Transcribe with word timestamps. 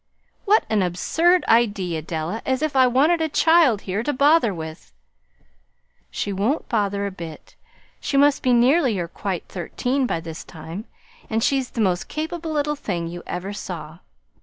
"What 0.45 0.65
an 0.67 0.81
absurd 0.81 1.45
idea, 1.47 2.01
Della! 2.01 2.41
As 2.43 2.63
if 2.63 2.75
I 2.75 2.87
wanted 2.87 3.21
a 3.21 3.29
child 3.29 3.81
here 3.81 4.01
to 4.01 4.11
bother 4.11 4.51
with!" 4.51 4.91
"She 6.09 6.33
won't 6.33 6.67
bother 6.67 7.05
a 7.05 7.11
bit. 7.11 7.53
She 7.99 8.17
must 8.17 8.41
be 8.41 8.51
nearly 8.51 8.97
or 8.97 9.07
quite 9.07 9.47
thirteen 9.47 10.07
by 10.07 10.19
this 10.19 10.43
time, 10.43 10.85
and 11.29 11.43
she's 11.43 11.69
the 11.69 11.81
most 11.81 12.07
capable 12.07 12.51
little 12.51 12.75
thing 12.75 13.09
you 13.09 13.21
ever 13.27 13.53
saw." 13.53 13.99